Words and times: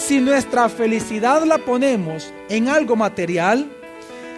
Si 0.00 0.18
nuestra 0.18 0.68
felicidad 0.70 1.44
la 1.44 1.58
ponemos 1.58 2.32
en 2.48 2.68
algo 2.68 2.96
material, 2.96 3.70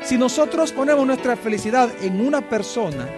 si 0.02 0.18
nosotros 0.18 0.72
ponemos 0.72 1.06
nuestra 1.06 1.36
felicidad 1.36 1.88
en 2.02 2.20
una 2.20 2.46
persona, 2.46 3.08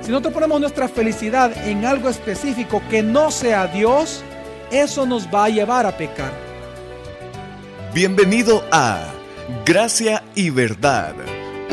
si 0.00 0.10
nosotros 0.10 0.32
ponemos 0.32 0.58
nuestra 0.58 0.88
felicidad 0.88 1.52
en 1.68 1.84
algo 1.84 2.08
específico 2.08 2.82
que 2.90 3.02
no 3.02 3.30
sea 3.30 3.66
Dios, 3.66 4.24
eso 4.70 5.04
nos 5.06 5.28
va 5.28 5.44
a 5.44 5.48
llevar 5.50 5.84
a 5.84 5.96
pecar. 5.96 6.32
Bienvenido 7.94 8.64
a 8.72 9.12
Gracia 9.66 10.24
y 10.34 10.48
Verdad, 10.48 11.14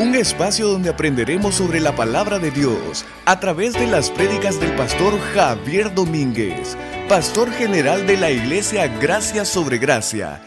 un 0.00 0.14
espacio 0.14 0.66
donde 0.66 0.88
aprenderemos 0.88 1.56
sobre 1.56 1.78
la 1.78 1.94
palabra 1.94 2.38
de 2.38 2.50
Dios 2.50 3.04
a 3.26 3.38
través 3.38 3.74
de 3.74 3.86
las 3.86 4.08
prédicas 4.08 4.58
del 4.58 4.74
pastor 4.74 5.12
Javier 5.34 5.92
Domínguez, 5.94 6.74
pastor 7.06 7.50
general 7.52 8.06
de 8.06 8.16
la 8.16 8.30
iglesia 8.30 8.88
Gracia 8.98 9.44
sobre 9.44 9.76
Gracia. 9.76 10.40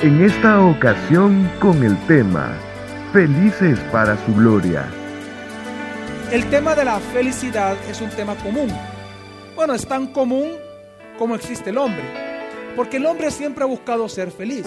En 0.00 0.24
esta 0.24 0.64
ocasión 0.64 1.50
con 1.60 1.84
el 1.84 1.98
tema 2.06 2.56
Felices 3.12 3.78
para 3.92 4.16
su 4.24 4.34
gloria. 4.34 4.88
El 6.30 6.48
tema 6.48 6.74
de 6.74 6.86
la 6.86 6.98
felicidad 6.98 7.76
es 7.90 8.00
un 8.00 8.08
tema 8.08 8.34
común. 8.36 8.72
Bueno, 9.54 9.74
es 9.74 9.86
tan 9.86 10.06
común 10.06 10.48
como 11.18 11.34
existe 11.34 11.68
el 11.68 11.76
hombre. 11.76 12.04
Porque 12.74 12.96
el 12.96 13.04
hombre 13.04 13.30
siempre 13.30 13.64
ha 13.64 13.66
buscado 13.66 14.08
ser 14.08 14.30
feliz. 14.30 14.64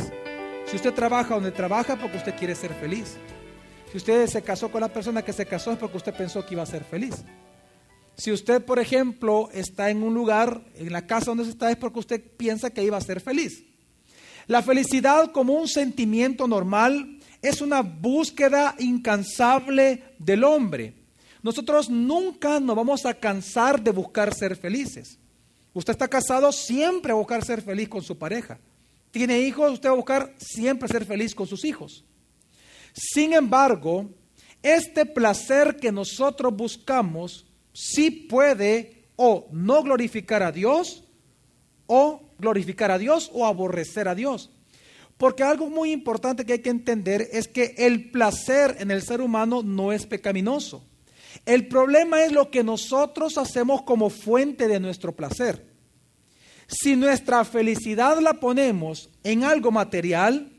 Si 0.68 0.76
usted 0.76 0.94
trabaja 0.94 1.34
donde 1.34 1.52
trabaja, 1.52 1.96
porque 1.96 2.18
usted 2.18 2.36
quiere 2.36 2.54
ser 2.54 2.72
feliz. 2.76 3.18
Si 3.96 4.00
usted 4.00 4.28
se 4.28 4.42
casó 4.42 4.70
con 4.70 4.82
la 4.82 4.90
persona 4.90 5.22
que 5.22 5.32
se 5.32 5.46
casó, 5.46 5.72
es 5.72 5.78
porque 5.78 5.96
usted 5.96 6.14
pensó 6.14 6.46
que 6.46 6.54
iba 6.54 6.62
a 6.62 6.66
ser 6.66 6.84
feliz. 6.84 7.16
Si 8.18 8.30
usted, 8.30 8.62
por 8.62 8.78
ejemplo, 8.78 9.50
está 9.54 9.90
en 9.90 10.04
un 10.04 10.14
lugar, 10.14 10.66
en 10.76 10.92
la 10.92 11.08
casa 11.08 11.28
donde 11.28 11.50
está, 11.50 11.72
es 11.72 11.78
porque 11.78 12.00
usted 12.00 12.22
piensa 12.36 12.72
que 12.72 12.84
iba 12.84 12.98
a 12.98 13.02
ser 13.02 13.22
feliz. 13.22 13.64
La 14.48 14.62
felicidad 14.62 15.32
como 15.32 15.54
un 15.54 15.70
sentimiento 15.70 16.46
normal 16.46 17.22
es 17.42 17.62
una 17.62 17.84
búsqueda 17.84 18.76
incansable 18.80 20.04
del 20.20 20.44
hombre. 20.44 20.94
Nosotros 21.42 21.90
nunca 21.90 22.60
nos 22.60 22.76
vamos 22.76 23.06
a 23.06 23.14
cansar 23.14 23.82
de 23.82 23.92
buscar 23.92 24.34
ser 24.34 24.58
felices. 24.58 25.18
Usted 25.74 25.94
está 25.94 26.10
casado, 26.10 26.52
siempre 26.52 27.14
a 27.14 27.16
buscar 27.16 27.46
ser 27.46 27.62
feliz 27.62 27.88
con 27.88 28.04
su 28.04 28.18
pareja. 28.18 28.60
Tiene 29.12 29.40
hijos, 29.40 29.72
usted 29.72 29.88
va 29.88 29.94
a 29.94 29.96
buscar 29.96 30.36
siempre 30.38 30.90
ser 30.90 31.06
feliz 31.06 31.34
con 31.34 31.48
sus 31.48 31.64
hijos. 31.64 32.04
Sin 32.96 33.34
embargo, 33.34 34.10
este 34.64 35.06
placer 35.06 35.76
que 35.76 35.92
nosotros 35.92 36.56
buscamos 36.56 37.46
sí 37.74 38.10
puede 38.10 39.04
o 39.18 39.48
no 39.52 39.84
glorificar 39.84 40.42
a 40.42 40.52
Dios 40.52 41.04
o 41.88 42.22
glorificar 42.40 42.92
a 42.92 42.98
Dios 42.98 43.30
o 43.34 43.46
aborrecer 43.46 44.08
a 44.08 44.16
Dios. 44.16 44.50
Porque 45.18 45.44
algo 45.44 45.70
muy 45.70 45.92
importante 45.92 46.46
que 46.46 46.54
hay 46.54 46.60
que 46.60 46.70
entender 46.70 47.28
es 47.32 47.48
que 47.48 47.76
el 47.78 48.12
placer 48.12 48.78
en 48.80 48.92
el 48.92 49.02
ser 49.02 49.22
humano 49.22 49.62
no 49.62 49.92
es 49.92 50.06
pecaminoso. 50.06 50.84
El 51.46 51.68
problema 51.68 52.24
es 52.24 52.32
lo 52.32 52.50
que 52.50 52.64
nosotros 52.64 53.38
hacemos 53.38 53.84
como 53.84 54.10
fuente 54.10 54.68
de 54.68 54.80
nuestro 54.80 55.16
placer. 55.16 55.66
Si 56.68 56.96
nuestra 56.96 57.46
felicidad 57.46 58.20
la 58.20 58.40
ponemos 58.40 59.10
en 59.24 59.44
algo 59.44 59.72
material, 59.72 60.55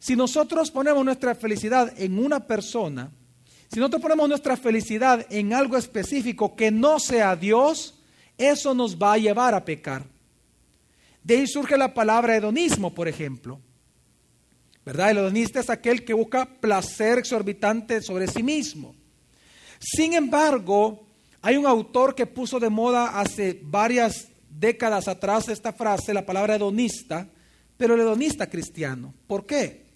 si 0.00 0.16
nosotros 0.16 0.70
ponemos 0.70 1.04
nuestra 1.04 1.34
felicidad 1.34 1.92
en 1.98 2.18
una 2.18 2.40
persona, 2.46 3.12
si 3.70 3.78
nosotros 3.78 4.00
ponemos 4.00 4.30
nuestra 4.30 4.56
felicidad 4.56 5.26
en 5.28 5.52
algo 5.52 5.76
específico 5.76 6.56
que 6.56 6.70
no 6.70 6.98
sea 6.98 7.36
Dios, 7.36 8.00
eso 8.38 8.74
nos 8.74 8.96
va 8.96 9.12
a 9.12 9.18
llevar 9.18 9.54
a 9.54 9.64
pecar. 9.64 10.06
De 11.22 11.36
ahí 11.36 11.46
surge 11.46 11.76
la 11.76 11.92
palabra 11.92 12.34
hedonismo, 12.34 12.94
por 12.94 13.08
ejemplo. 13.08 13.60
¿Verdad? 14.86 15.10
El 15.10 15.18
hedonista 15.18 15.60
es 15.60 15.68
aquel 15.68 16.02
que 16.02 16.14
busca 16.14 16.46
placer 16.46 17.18
exorbitante 17.18 18.00
sobre 18.00 18.26
sí 18.26 18.42
mismo. 18.42 18.94
Sin 19.78 20.14
embargo, 20.14 21.06
hay 21.42 21.58
un 21.58 21.66
autor 21.66 22.14
que 22.14 22.24
puso 22.24 22.58
de 22.58 22.70
moda 22.70 23.20
hace 23.20 23.60
varias 23.62 24.28
décadas 24.48 25.08
atrás 25.08 25.50
esta 25.50 25.74
frase, 25.74 26.14
la 26.14 26.24
palabra 26.24 26.56
hedonista, 26.56 27.28
pero 27.76 27.94
el 27.94 28.00
hedonista 28.00 28.48
cristiano. 28.48 29.12
¿Por 29.26 29.44
qué? 29.44 29.89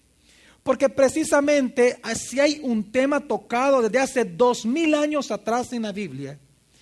Porque 0.65 0.89
precisamente 0.89 1.99
si 2.15 2.39
hay 2.39 2.59
un 2.63 2.91
tema 2.91 3.19
tocado 3.19 3.83
desde 3.83 3.99
hace 3.99 4.25
dos 4.25 4.65
mil 4.65 4.95
años 4.95 5.29
atrás 5.29 5.71
en 5.73 5.83
la 5.83 5.91
Biblia 5.91 6.39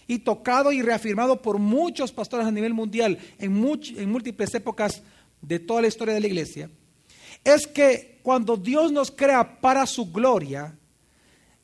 y 0.07 0.19
tocado 0.19 0.71
y 0.71 0.81
reafirmado 0.81 1.41
por 1.41 1.59
muchos 1.59 2.13
pastores 2.13 2.47
a 2.47 2.51
nivel 2.51 2.73
mundial 2.73 3.19
en, 3.39 3.51
en 3.97 4.09
múltiples 4.09 4.55
épocas 4.55 5.03
de 5.41 5.59
toda 5.59 5.81
la 5.81 5.89
historia 5.89 6.13
de 6.13 6.21
la 6.21 6.27
iglesia, 6.27 6.69
es 7.43 7.67
que 7.67 8.21
cuando 8.23 8.55
Dios 8.55 8.89
nos 8.93 9.11
crea 9.11 9.59
para 9.59 9.85
su 9.85 10.09
gloria, 10.13 10.73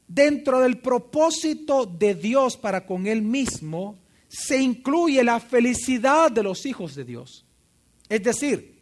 dentro 0.06 0.60
del 0.60 0.78
propósito 0.80 1.86
de 1.86 2.16
Dios 2.16 2.58
para 2.58 2.86
con 2.86 3.08
Él 3.08 3.22
mismo, 3.22 3.98
se 4.28 4.58
incluye 4.58 5.24
la 5.24 5.40
felicidad 5.40 6.30
de 6.30 6.44
los 6.44 6.66
hijos 6.66 6.96
de 6.96 7.06
Dios. 7.06 7.46
Es 8.10 8.22
decir, 8.22 8.78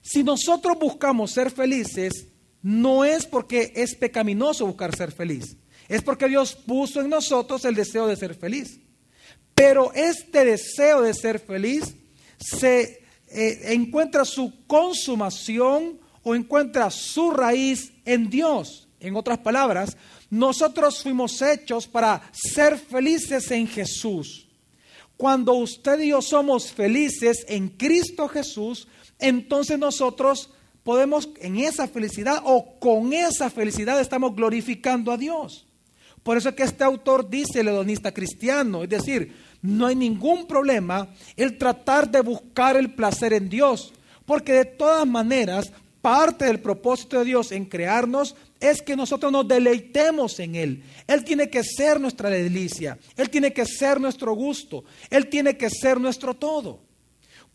si 0.00 0.22
nosotros 0.22 0.78
buscamos 0.78 1.32
ser 1.32 1.50
felices, 1.50 2.28
no 2.62 3.04
es 3.04 3.26
porque 3.26 3.72
es 3.74 3.94
pecaminoso 3.94 4.66
buscar 4.66 4.94
ser 4.96 5.12
feliz, 5.12 5.56
es 5.88 6.02
porque 6.02 6.28
Dios 6.28 6.54
puso 6.54 7.00
en 7.00 7.10
nosotros 7.10 7.64
el 7.64 7.74
deseo 7.74 8.06
de 8.06 8.16
ser 8.16 8.34
feliz. 8.34 8.80
Pero 9.54 9.92
este 9.92 10.44
deseo 10.44 11.02
de 11.02 11.12
ser 11.12 11.38
feliz 11.38 11.94
se 12.38 13.02
eh, 13.28 13.72
encuentra 13.72 14.24
su 14.24 14.66
consumación 14.66 16.00
o 16.22 16.34
encuentra 16.34 16.90
su 16.90 17.30
raíz 17.30 17.92
en 18.04 18.30
Dios. 18.30 18.88
En 19.00 19.16
otras 19.16 19.38
palabras, 19.38 19.96
nosotros 20.30 21.02
fuimos 21.02 21.42
hechos 21.42 21.86
para 21.86 22.22
ser 22.32 22.78
felices 22.78 23.50
en 23.50 23.66
Jesús. 23.66 24.48
Cuando 25.16 25.54
usted 25.54 26.00
y 26.00 26.08
yo 26.08 26.22
somos 26.22 26.72
felices 26.72 27.44
en 27.48 27.68
Cristo 27.68 28.28
Jesús, 28.28 28.88
entonces 29.18 29.78
nosotros 29.78 30.50
podemos 30.82 31.28
en 31.40 31.56
esa 31.58 31.86
felicidad 31.88 32.42
o 32.44 32.78
con 32.78 33.12
esa 33.12 33.50
felicidad 33.50 34.00
estamos 34.00 34.34
glorificando 34.34 35.12
a 35.12 35.16
Dios. 35.16 35.66
Por 36.22 36.36
eso 36.36 36.50
es 36.50 36.54
que 36.54 36.62
este 36.62 36.84
autor 36.84 37.28
dice, 37.28 37.60
el 37.60 37.68
hedonista 37.68 38.12
cristiano, 38.12 38.84
es 38.84 38.88
decir, 38.88 39.34
no 39.60 39.86
hay 39.86 39.96
ningún 39.96 40.46
problema 40.46 41.08
el 41.36 41.58
tratar 41.58 42.10
de 42.10 42.20
buscar 42.20 42.76
el 42.76 42.94
placer 42.94 43.32
en 43.32 43.48
Dios, 43.48 43.92
porque 44.24 44.52
de 44.52 44.64
todas 44.64 45.06
maneras 45.06 45.72
parte 46.00 46.44
del 46.44 46.60
propósito 46.60 47.18
de 47.18 47.24
Dios 47.24 47.52
en 47.52 47.64
crearnos 47.64 48.36
es 48.60 48.82
que 48.82 48.96
nosotros 48.96 49.32
nos 49.32 49.46
deleitemos 49.46 50.38
en 50.40 50.54
Él. 50.54 50.82
Él 51.06 51.24
tiene 51.24 51.48
que 51.48 51.62
ser 51.64 52.00
nuestra 52.00 52.28
delicia, 52.28 52.98
Él 53.16 53.30
tiene 53.30 53.52
que 53.52 53.64
ser 53.66 54.00
nuestro 54.00 54.34
gusto, 54.34 54.84
Él 55.10 55.28
tiene 55.28 55.56
que 55.56 55.70
ser 55.70 56.00
nuestro 56.00 56.34
todo. 56.34 56.80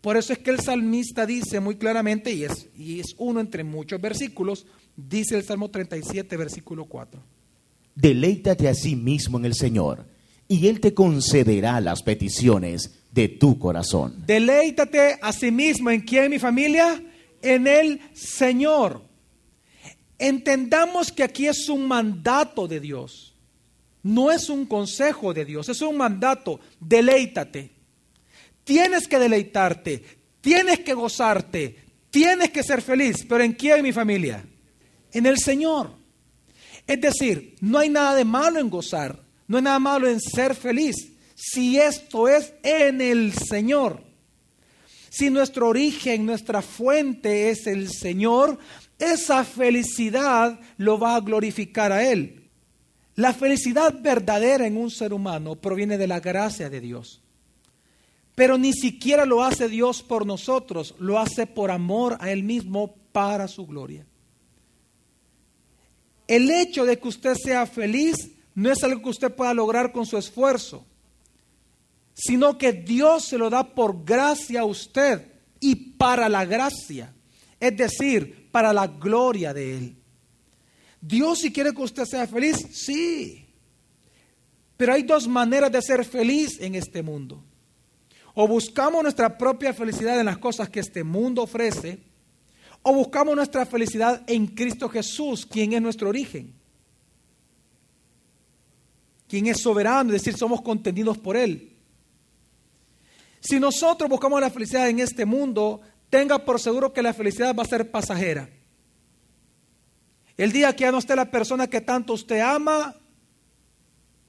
Por 0.00 0.16
eso 0.16 0.32
es 0.32 0.38
que 0.38 0.50
el 0.50 0.60
salmista 0.60 1.26
dice 1.26 1.60
muy 1.60 1.76
claramente, 1.76 2.32
y 2.32 2.44
es, 2.44 2.68
y 2.76 3.00
es 3.00 3.14
uno 3.18 3.40
entre 3.40 3.64
muchos 3.64 4.00
versículos, 4.00 4.66
dice 4.96 5.36
el 5.36 5.44
Salmo 5.44 5.70
37, 5.70 6.36
versículo 6.36 6.84
4. 6.84 7.20
Deleítate 7.94 8.68
a 8.68 8.74
sí 8.74 8.94
mismo 8.94 9.38
en 9.38 9.44
el 9.44 9.54
Señor, 9.54 10.06
y 10.46 10.68
Él 10.68 10.80
te 10.80 10.94
concederá 10.94 11.80
las 11.80 12.02
peticiones 12.02 12.94
de 13.12 13.28
tu 13.28 13.58
corazón. 13.58 14.22
Deleítate 14.24 15.18
a 15.20 15.32
sí 15.32 15.50
mismo 15.50 15.90
en 15.90 16.02
quién, 16.02 16.30
mi 16.30 16.38
familia? 16.38 17.02
En 17.42 17.66
el 17.66 18.00
Señor. 18.14 19.02
Entendamos 20.18 21.12
que 21.12 21.24
aquí 21.24 21.46
es 21.46 21.68
un 21.68 21.86
mandato 21.86 22.68
de 22.68 22.80
Dios. 22.80 23.34
No 24.02 24.30
es 24.30 24.48
un 24.48 24.64
consejo 24.64 25.34
de 25.34 25.44
Dios, 25.44 25.68
es 25.68 25.82
un 25.82 25.96
mandato. 25.96 26.60
Deleítate. 26.80 27.77
Tienes 28.68 29.08
que 29.08 29.18
deleitarte, 29.18 30.04
tienes 30.42 30.80
que 30.80 30.92
gozarte, 30.92 31.74
tienes 32.10 32.50
que 32.50 32.62
ser 32.62 32.82
feliz. 32.82 33.24
¿Pero 33.26 33.42
en 33.42 33.54
quién, 33.54 33.82
mi 33.82 33.94
familia? 33.94 34.44
En 35.10 35.24
el 35.24 35.38
Señor. 35.38 35.92
Es 36.86 37.00
decir, 37.00 37.56
no 37.62 37.78
hay 37.78 37.88
nada 37.88 38.14
de 38.14 38.26
malo 38.26 38.60
en 38.60 38.68
gozar, 38.68 39.24
no 39.46 39.56
hay 39.56 39.62
nada 39.62 39.78
malo 39.78 40.06
en 40.06 40.20
ser 40.20 40.54
feliz, 40.54 40.96
si 41.34 41.78
esto 41.78 42.28
es 42.28 42.52
en 42.62 43.00
el 43.00 43.32
Señor. 43.32 44.02
Si 45.08 45.30
nuestro 45.30 45.68
origen, 45.68 46.26
nuestra 46.26 46.60
fuente 46.60 47.48
es 47.48 47.66
el 47.66 47.90
Señor, 47.90 48.58
esa 48.98 49.44
felicidad 49.44 50.60
lo 50.76 50.98
va 50.98 51.16
a 51.16 51.20
glorificar 51.20 51.90
a 51.90 52.06
Él. 52.06 52.50
La 53.14 53.32
felicidad 53.32 53.94
verdadera 53.98 54.66
en 54.66 54.76
un 54.76 54.90
ser 54.90 55.14
humano 55.14 55.56
proviene 55.56 55.96
de 55.96 56.06
la 56.06 56.20
gracia 56.20 56.68
de 56.68 56.82
Dios. 56.82 57.22
Pero 58.38 58.56
ni 58.56 58.72
siquiera 58.72 59.26
lo 59.26 59.42
hace 59.42 59.68
Dios 59.68 60.00
por 60.00 60.24
nosotros, 60.24 60.94
lo 61.00 61.18
hace 61.18 61.44
por 61.44 61.72
amor 61.72 62.16
a 62.20 62.30
Él 62.30 62.44
mismo 62.44 62.94
para 63.10 63.48
su 63.48 63.66
gloria. 63.66 64.06
El 66.28 66.48
hecho 66.48 66.84
de 66.84 67.00
que 67.00 67.08
usted 67.08 67.34
sea 67.34 67.66
feliz 67.66 68.14
no 68.54 68.70
es 68.70 68.84
algo 68.84 69.02
que 69.02 69.08
usted 69.08 69.34
pueda 69.34 69.52
lograr 69.54 69.90
con 69.90 70.06
su 70.06 70.16
esfuerzo, 70.16 70.86
sino 72.14 72.56
que 72.56 72.72
Dios 72.72 73.24
se 73.24 73.38
lo 73.38 73.50
da 73.50 73.74
por 73.74 74.04
gracia 74.04 74.60
a 74.60 74.66
usted 74.66 75.32
y 75.58 75.74
para 75.74 76.28
la 76.28 76.44
gracia. 76.44 77.12
Es 77.58 77.76
decir, 77.76 78.50
para 78.52 78.72
la 78.72 78.86
gloria 78.86 79.52
de 79.52 79.78
Él. 79.78 79.96
Dios 81.00 81.40
si 81.40 81.52
quiere 81.52 81.74
que 81.74 81.82
usted 81.82 82.04
sea 82.04 82.28
feliz, 82.28 82.56
sí. 82.70 83.48
Pero 84.76 84.92
hay 84.92 85.02
dos 85.02 85.26
maneras 85.26 85.72
de 85.72 85.82
ser 85.82 86.04
feliz 86.04 86.60
en 86.60 86.76
este 86.76 87.02
mundo. 87.02 87.42
O 88.40 88.46
buscamos 88.46 89.02
nuestra 89.02 89.36
propia 89.36 89.74
felicidad 89.74 90.20
en 90.20 90.26
las 90.26 90.38
cosas 90.38 90.68
que 90.68 90.78
este 90.78 91.02
mundo 91.02 91.42
ofrece, 91.42 91.98
o 92.82 92.94
buscamos 92.94 93.34
nuestra 93.34 93.66
felicidad 93.66 94.22
en 94.28 94.46
Cristo 94.46 94.88
Jesús, 94.88 95.44
quien 95.44 95.72
es 95.72 95.82
nuestro 95.82 96.08
origen, 96.08 96.54
quien 99.26 99.48
es 99.48 99.60
soberano, 99.60 100.14
es 100.14 100.22
decir, 100.22 100.38
somos 100.38 100.62
contenidos 100.62 101.18
por 101.18 101.36
Él. 101.36 101.72
Si 103.40 103.58
nosotros 103.58 104.08
buscamos 104.08 104.40
la 104.40 104.50
felicidad 104.50 104.88
en 104.88 105.00
este 105.00 105.24
mundo, 105.24 105.80
tenga 106.08 106.38
por 106.38 106.60
seguro 106.60 106.92
que 106.92 107.02
la 107.02 107.12
felicidad 107.12 107.56
va 107.56 107.64
a 107.64 107.66
ser 107.66 107.90
pasajera. 107.90 108.48
El 110.36 110.52
día 110.52 110.76
que 110.76 110.82
ya 110.82 110.92
no 110.92 110.98
esté 110.98 111.16
la 111.16 111.28
persona 111.28 111.66
que 111.66 111.80
tanto 111.80 112.12
usted 112.12 112.38
ama, 112.38 112.94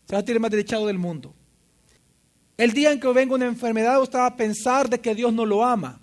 se 0.07 0.15
va 0.15 0.21
a 0.21 0.25
tirar 0.25 0.41
más 0.41 0.49
derechado 0.49 0.87
del 0.87 0.97
mundo. 0.97 1.35
El 2.59 2.73
día 2.73 2.91
en 2.91 2.99
que 2.99 3.07
venga 3.13 3.35
una 3.35 3.45
enfermedad, 3.45 4.01
usted 4.01 4.19
va 4.19 4.25
a 4.25 4.35
pensar 4.35 4.89
de 4.89 4.99
que 4.99 5.15
Dios 5.15 5.31
no 5.31 5.45
lo 5.45 5.63
ama. 5.63 5.97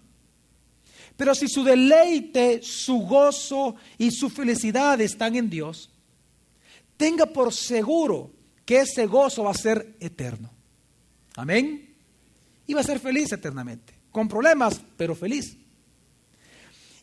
Pero 1.15 1.35
si 1.35 1.49
su 1.49 1.63
deleite, 1.63 2.63
su 2.63 3.01
gozo 3.01 3.77
y 3.99 4.11
su 4.11 4.31
felicidad 4.31 4.99
están 5.03 5.37
en 5.37 5.51
Dios, 5.51 5.91
tenga 6.97 7.27
por 7.27 7.53
seguro 7.53 8.31
que 8.65 8.81
ese 8.81 9.05
gozo 9.05 9.45
va 9.45 9.51
a 9.51 9.55
ser 9.55 9.97
eterno. 10.01 10.51
Amén. 11.35 11.95
Y 12.67 12.73
va 12.73 12.81
a 12.81 12.85
ser 12.85 13.01
feliz 13.01 13.31
eternamente. 13.33 13.93
Con 14.11 14.27
problemas, 14.27 14.81
pero 14.97 15.15
feliz. 15.15 15.59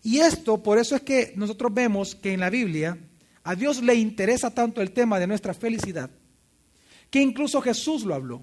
Y 0.01 0.17
esto, 0.17 0.63
por 0.63 0.79
eso 0.79 0.95
es 0.95 1.03
que 1.03 1.31
nosotros 1.35 1.71
vemos 1.71 2.15
que 2.15 2.33
en 2.33 2.39
la 2.39 2.49
Biblia 2.49 2.97
a 3.43 3.53
Dios 3.53 3.83
le 3.83 3.93
interesa 3.93 4.49
tanto 4.49 4.81
el 4.81 4.93
tema 4.93 5.19
de 5.19 5.27
nuestra 5.27 5.53
felicidad, 5.53 6.09
que 7.11 7.21
incluso 7.21 7.61
Jesús 7.61 8.03
lo 8.03 8.15
habló. 8.15 8.41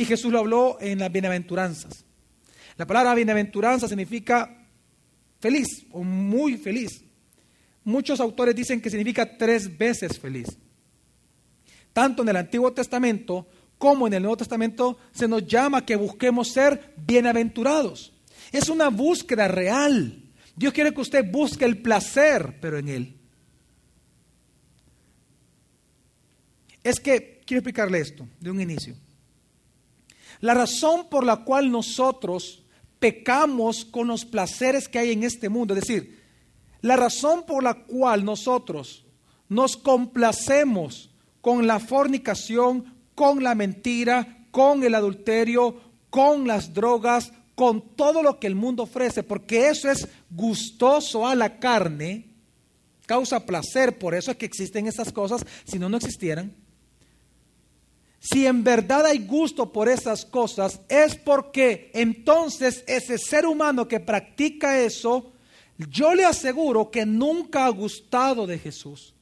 Y 0.00 0.06
Jesús 0.06 0.32
lo 0.32 0.38
habló 0.38 0.78
en 0.80 0.98
las 0.98 1.12
bienaventuranzas. 1.12 2.06
La 2.78 2.86
palabra 2.86 3.14
bienaventuranza 3.14 3.86
significa 3.86 4.66
feliz 5.38 5.84
o 5.90 6.02
muy 6.02 6.56
feliz. 6.56 7.04
Muchos 7.84 8.18
autores 8.18 8.56
dicen 8.56 8.80
que 8.80 8.88
significa 8.88 9.36
tres 9.36 9.76
veces 9.76 10.18
feliz. 10.18 10.56
Tanto 11.92 12.22
en 12.22 12.30
el 12.30 12.36
Antiguo 12.36 12.72
Testamento 12.72 13.46
como 13.76 14.06
en 14.06 14.14
el 14.14 14.22
Nuevo 14.22 14.38
Testamento 14.38 14.96
se 15.12 15.28
nos 15.28 15.46
llama 15.46 15.84
que 15.84 15.96
busquemos 15.96 16.48
ser 16.48 16.94
bienaventurados. 16.96 18.14
Es 18.52 18.70
una 18.70 18.88
búsqueda 18.88 19.48
real. 19.48 20.18
Dios 20.56 20.72
quiere 20.72 20.94
que 20.94 21.00
usted 21.02 21.30
busque 21.30 21.66
el 21.66 21.82
placer, 21.82 22.56
pero 22.58 22.78
en 22.78 22.88
Él. 22.88 23.16
Es 26.82 26.98
que, 27.00 27.42
quiero 27.44 27.58
explicarle 27.58 28.00
esto 28.00 28.26
de 28.40 28.50
un 28.50 28.62
inicio. 28.62 28.96
La 30.40 30.54
razón 30.54 31.08
por 31.10 31.24
la 31.24 31.44
cual 31.44 31.70
nosotros 31.70 32.62
pecamos 32.98 33.84
con 33.84 34.08
los 34.08 34.24
placeres 34.24 34.88
que 34.88 34.98
hay 34.98 35.12
en 35.12 35.24
este 35.24 35.48
mundo, 35.48 35.74
es 35.74 35.80
decir, 35.80 36.20
la 36.82 36.96
razón 36.96 37.44
por 37.46 37.62
la 37.62 37.74
cual 37.74 38.24
nosotros 38.24 39.04
nos 39.48 39.76
complacemos 39.76 41.10
con 41.40 41.66
la 41.66 41.80
fornicación, 41.80 42.94
con 43.14 43.42
la 43.42 43.54
mentira, 43.54 44.46
con 44.50 44.82
el 44.82 44.94
adulterio, 44.94 45.80
con 46.10 46.46
las 46.46 46.72
drogas, 46.72 47.32
con 47.54 47.94
todo 47.96 48.22
lo 48.22 48.38
que 48.38 48.46
el 48.46 48.54
mundo 48.54 48.84
ofrece, 48.84 49.22
porque 49.22 49.68
eso 49.68 49.90
es 49.90 50.08
gustoso 50.30 51.26
a 51.26 51.34
la 51.34 51.58
carne, 51.58 52.30
causa 53.06 53.44
placer, 53.44 53.98
por 53.98 54.14
eso 54.14 54.30
es 54.30 54.36
que 54.36 54.46
existen 54.46 54.86
esas 54.86 55.12
cosas, 55.12 55.44
si 55.64 55.78
no, 55.78 55.88
no 55.88 55.96
existieran. 55.96 56.54
Si 58.20 58.46
en 58.46 58.62
verdad 58.62 59.06
hay 59.06 59.18
gusto 59.18 59.72
por 59.72 59.88
esas 59.88 60.26
cosas, 60.26 60.80
es 60.90 61.16
porque 61.16 61.90
entonces 61.94 62.84
ese 62.86 63.16
ser 63.16 63.46
humano 63.46 63.88
que 63.88 63.98
practica 63.98 64.78
eso, 64.78 65.32
yo 65.88 66.14
le 66.14 66.26
aseguro 66.26 66.90
que 66.90 67.06
nunca 67.06 67.64
ha 67.64 67.70
gustado 67.70 68.46
de 68.46 68.58
Jesús. 68.58 69.14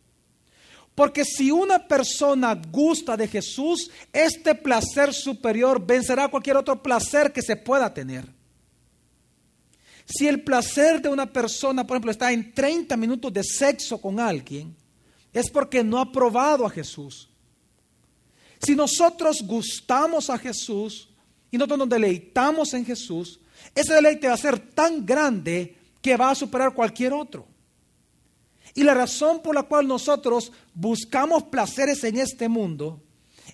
Porque 0.97 1.25
si 1.25 1.53
una 1.53 1.87
persona 1.87 2.61
gusta 2.73 3.17
de 3.17 3.29
Jesús, 3.29 3.89
este 4.13 4.57
placer 4.57 5.15
superior 5.15 5.87
vencerá 5.87 6.27
cualquier 6.27 6.57
otro 6.57 6.83
placer 6.83 7.33
que 7.33 7.41
se 7.41 7.55
pueda 7.55 7.95
tener. 7.95 8.27
Si 10.07 10.27
el 10.27 10.43
placer 10.43 11.01
de 11.01 11.09
una 11.09 11.33
persona, 11.33 11.87
por 11.87 11.95
ejemplo, 11.95 12.11
está 12.11 12.33
en 12.33 12.53
30 12.53 12.97
minutos 12.97 13.33
de 13.33 13.45
sexo 13.45 14.01
con 14.01 14.19
alguien, 14.19 14.75
es 15.33 15.49
porque 15.51 15.85
no 15.85 16.01
ha 16.01 16.11
probado 16.11 16.67
a 16.67 16.71
Jesús. 16.71 17.28
Si 18.61 18.75
nosotros 18.75 19.43
gustamos 19.43 20.31
a 20.31 20.39
Jesús 20.39 21.09
y 21.51 21.57
nosotros 21.57 21.79
nos 21.79 21.89
deleitamos 21.89 22.75
en 22.75 22.85
Jesús, 22.85 23.41
ese 23.75 23.95
deleite 23.95 24.29
va 24.29 24.35
a 24.35 24.39
ser 24.39 24.59
tan 24.59 25.05
grande 25.05 25.77
que 26.01 26.17
va 26.17 26.31
a 26.31 26.35
superar 26.35 26.75
cualquier 26.75 27.13
otro. 27.13 27.47
Y 28.75 28.83
la 28.83 28.95
razón 28.95 29.41
por 29.43 29.55
la 29.55 29.65
cual 29.65 29.87
nosotros 29.89 30.53
buscamos 30.75 31.45
placeres 31.45 32.05
en 32.05 32.19
este 32.19 32.49
mundo 32.49 33.03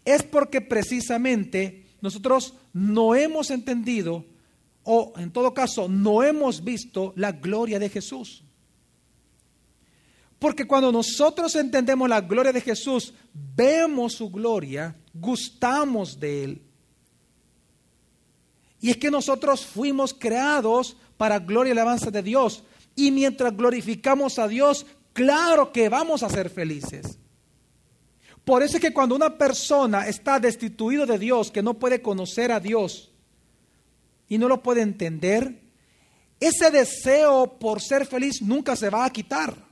es 0.05 0.23
porque 0.23 0.61
precisamente 0.61 1.87
nosotros 2.01 2.55
no 2.73 3.15
hemos 3.15 3.51
entendido 3.51 4.27
o 4.83 5.15
en 5.17 5.31
todo 5.31 5.55
caso 5.55 5.89
no 5.89 6.23
hemos 6.23 6.63
visto 6.63 7.15
la 7.17 7.33
gloria 7.33 7.79
de 7.79 7.89
Jesús. 7.89 8.44
Porque 10.45 10.67
cuando 10.67 10.93
nosotros 10.93 11.57
entendemos 11.57 12.07
la 12.07 12.21
gloria 12.21 12.53
de 12.53 12.61
Jesús, 12.61 13.15
vemos 13.33 14.13
su 14.13 14.29
gloria, 14.29 14.95
gustamos 15.15 16.21
de 16.21 16.45
Él. 16.45 16.63
Y 18.79 18.91
es 18.91 18.99
que 18.99 19.11
nosotros 19.11 19.65
fuimos 19.65 20.13
creados 20.13 20.99
para 21.17 21.39
gloria 21.39 21.71
y 21.71 21.73
alabanza 21.73 22.11
de 22.11 22.23
Dios. 22.23 22.63
Y 22.95 23.11
mientras 23.11 23.57
glorificamos 23.57 24.39
a 24.39 24.47
Dios, 24.47 24.85
claro 25.15 25.73
que 25.73 25.89
vamos 25.89 26.23
a 26.23 26.29
ser 26.29 26.51
felices. 26.51 27.19
Por 28.45 28.63
eso 28.63 28.77
es 28.77 28.83
que 28.83 28.93
cuando 28.93 29.15
una 29.15 29.39
persona 29.39 30.07
está 30.07 30.39
destituido 30.39 31.07
de 31.07 31.19
Dios, 31.19 31.51
que 31.51 31.63
no 31.63 31.73
puede 31.73 32.03
conocer 32.03 32.53
a 32.53 32.61
Dios 32.61 33.11
y 34.29 34.37
no 34.37 34.49
lo 34.49 34.63
puede 34.63 34.83
entender, 34.83 35.63
ese 36.39 36.71
deseo 36.71 37.59
por 37.59 37.81
ser 37.81 38.05
feliz 38.05 38.43
nunca 38.43 38.77
se 38.77 38.91
va 38.91 39.07
a 39.07 39.11
quitar. 39.11 39.64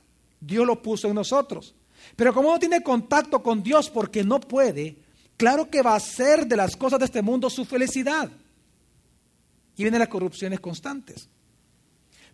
Dios 0.45 0.65
lo 0.65 0.81
puso 0.81 1.07
en 1.07 1.15
nosotros. 1.15 1.75
Pero 2.15 2.33
como 2.33 2.51
no 2.51 2.59
tiene 2.59 2.83
contacto 2.83 3.41
con 3.41 3.63
Dios 3.63 3.89
porque 3.89 4.23
no 4.23 4.39
puede, 4.39 4.97
claro 5.37 5.69
que 5.69 5.81
va 5.81 5.95
a 5.95 5.99
ser 5.99 6.45
de 6.45 6.57
las 6.57 6.75
cosas 6.75 6.99
de 6.99 7.05
este 7.05 7.21
mundo 7.21 7.49
su 7.49 7.65
felicidad. 7.65 8.29
Y 9.75 9.83
vienen 9.83 9.99
las 9.99 10.09
corrupciones 10.09 10.59
constantes. 10.59 11.29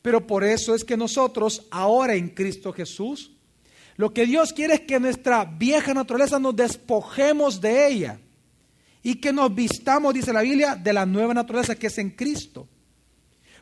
Pero 0.01 0.25
por 0.25 0.43
eso 0.43 0.75
es 0.75 0.83
que 0.83 0.97
nosotros, 0.97 1.67
ahora 1.71 2.15
en 2.15 2.29
Cristo 2.29 2.73
Jesús, 2.73 3.31
lo 3.95 4.13
que 4.13 4.25
Dios 4.25 4.53
quiere 4.53 4.75
es 4.75 4.81
que 4.81 4.99
nuestra 4.99 5.43
vieja 5.43 5.93
naturaleza 5.93 6.39
nos 6.39 6.55
despojemos 6.55 7.59
de 7.59 7.87
ella 7.87 8.19
y 9.03 9.15
que 9.15 9.33
nos 9.33 9.53
vistamos, 9.53 10.13
dice 10.13 10.33
la 10.33 10.41
Biblia, 10.41 10.75
de 10.75 10.93
la 10.93 11.05
nueva 11.05 11.33
naturaleza 11.33 11.75
que 11.75 11.87
es 11.87 11.97
en 11.97 12.11
Cristo. 12.11 12.67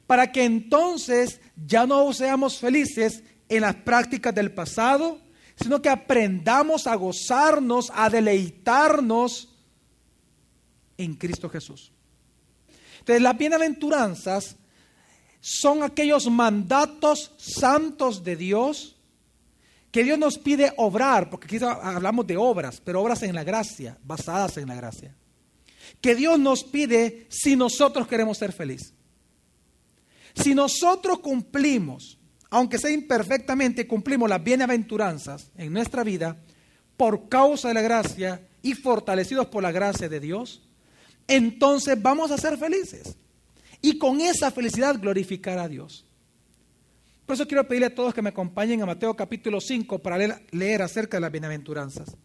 Para 0.05 0.31
que 0.31 0.43
entonces 0.43 1.41
ya 1.65 1.85
no 1.85 2.13
seamos 2.13 2.59
felices 2.59 3.23
en 3.49 3.61
las 3.61 3.75
prácticas 3.75 4.33
del 4.33 4.51
pasado, 4.51 5.19
sino 5.55 5.81
que 5.81 5.89
aprendamos 5.89 6.87
a 6.87 6.95
gozarnos, 6.95 7.91
a 7.93 8.09
deleitarnos 8.09 9.49
en 10.97 11.15
Cristo 11.15 11.49
Jesús. 11.49 11.91
Entonces 12.99 13.21
las 13.21 13.37
bienaventuranzas 13.37 14.57
son 15.39 15.83
aquellos 15.83 16.29
mandatos 16.29 17.31
santos 17.37 18.23
de 18.23 18.35
Dios 18.35 18.97
que 19.91 20.03
Dios 20.03 20.19
nos 20.19 20.37
pide 20.37 20.73
obrar, 20.77 21.29
porque 21.29 21.45
aquí 21.47 21.65
hablamos 21.65 22.27
de 22.27 22.37
obras, 22.37 22.81
pero 22.83 23.01
obras 23.01 23.23
en 23.23 23.33
la 23.33 23.43
gracia, 23.43 23.97
basadas 24.03 24.57
en 24.57 24.67
la 24.67 24.75
gracia. 24.75 25.15
Que 26.01 26.13
Dios 26.13 26.37
nos 26.37 26.63
pide 26.63 27.25
si 27.29 27.55
nosotros 27.55 28.07
queremos 28.07 28.37
ser 28.37 28.51
felices. 28.51 28.93
Si 30.35 30.53
nosotros 30.53 31.19
cumplimos, 31.19 32.16
aunque 32.49 32.77
sea 32.77 32.91
imperfectamente, 32.91 33.87
cumplimos 33.87 34.29
las 34.29 34.43
bienaventuranzas 34.43 35.51
en 35.57 35.73
nuestra 35.73 36.03
vida, 36.03 36.37
por 36.95 37.29
causa 37.29 37.67
de 37.67 37.73
la 37.75 37.81
gracia 37.81 38.41
y 38.61 38.73
fortalecidos 38.73 39.47
por 39.47 39.63
la 39.63 39.71
gracia 39.71 40.09
de 40.09 40.19
Dios, 40.19 40.61
entonces 41.27 42.01
vamos 42.01 42.31
a 42.31 42.37
ser 42.37 42.57
felices 42.57 43.15
y 43.81 43.97
con 43.97 44.21
esa 44.21 44.51
felicidad 44.51 44.99
glorificar 44.99 45.59
a 45.59 45.67
Dios. 45.67 46.05
Por 47.25 47.35
eso 47.35 47.47
quiero 47.47 47.67
pedirle 47.67 47.87
a 47.87 47.95
todos 47.95 48.13
que 48.13 48.21
me 48.21 48.29
acompañen 48.29 48.81
a 48.81 48.85
Mateo 48.85 49.13
capítulo 49.15 49.59
5 49.59 49.99
para 49.99 50.17
leer, 50.51 50.81
acerca 50.81 51.17
de 51.17 51.21
las 51.21 51.31
bienaventuranzas. 51.31 52.15